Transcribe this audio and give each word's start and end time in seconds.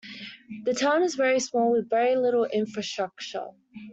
The 0.63 0.73
town 0.73 1.03
is 1.03 1.13
very 1.13 1.39
small 1.39 1.71
with 1.73 1.87
very 1.87 2.15
little 2.15 2.45
infrastructure. 2.45 3.49